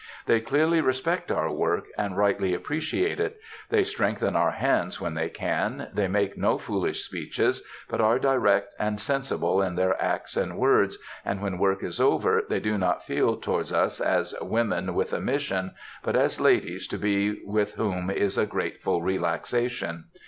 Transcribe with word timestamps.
They 0.25 0.41
clearly 0.41 0.81
respect 0.81 1.31
our 1.31 1.51
work, 1.51 1.85
and 1.95 2.17
rightly 2.17 2.55
appreciate 2.55 3.19
it; 3.19 3.39
they 3.69 3.83
strengthen 3.83 4.35
our 4.35 4.49
hands 4.49 4.99
when 4.99 5.13
they 5.13 5.29
can, 5.29 5.89
they 5.93 6.07
make 6.07 6.35
no 6.35 6.57
foolish 6.57 7.05
speeches, 7.05 7.61
but 7.87 8.01
are 8.01 8.17
direct 8.17 8.73
and 8.79 8.99
sensible 8.99 9.61
in 9.61 9.75
their 9.75 10.01
acts 10.01 10.35
and 10.35 10.57
words, 10.57 10.97
and 11.23 11.39
when 11.39 11.59
work 11.59 11.83
is 11.83 11.99
over, 11.99 12.41
they 12.49 12.59
do 12.59 12.79
not 12.79 13.05
feel 13.05 13.37
toward 13.37 13.71
us 13.71 13.99
as 14.01 14.33
"women 14.41 14.95
with 14.95 15.13
a 15.13 15.21
mission," 15.21 15.75
but 16.01 16.15
as 16.15 16.41
ladies, 16.41 16.87
to 16.87 16.97
be 16.97 17.39
with 17.45 17.73
whom 17.75 18.09
is 18.09 18.39
a 18.39 18.47
grateful 18.47 19.03
relaxation. 19.03 20.05